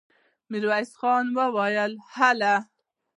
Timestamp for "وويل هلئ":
1.37-2.55